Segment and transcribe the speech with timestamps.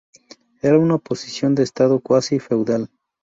[0.63, 2.89] Eran una posición de estado cuasi Feudal.